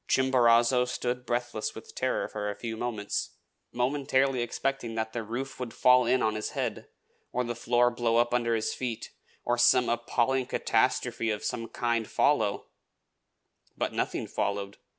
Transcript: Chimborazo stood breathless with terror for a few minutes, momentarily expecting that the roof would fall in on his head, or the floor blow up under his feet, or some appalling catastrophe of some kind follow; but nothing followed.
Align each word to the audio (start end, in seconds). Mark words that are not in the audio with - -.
Chimborazo 0.07 0.85
stood 0.85 1.27
breathless 1.27 1.75
with 1.75 1.93
terror 1.93 2.27
for 2.27 2.49
a 2.49 2.55
few 2.55 2.75
minutes, 2.75 3.35
momentarily 3.71 4.41
expecting 4.41 4.95
that 4.95 5.13
the 5.13 5.21
roof 5.21 5.59
would 5.59 5.75
fall 5.75 6.07
in 6.07 6.23
on 6.23 6.33
his 6.33 6.49
head, 6.57 6.87
or 7.31 7.43
the 7.43 7.53
floor 7.53 7.91
blow 7.91 8.17
up 8.17 8.33
under 8.33 8.55
his 8.55 8.73
feet, 8.73 9.11
or 9.45 9.59
some 9.59 9.89
appalling 9.89 10.47
catastrophe 10.47 11.29
of 11.29 11.43
some 11.43 11.67
kind 11.67 12.09
follow; 12.09 12.65
but 13.77 13.93
nothing 13.93 14.25
followed. 14.25 14.77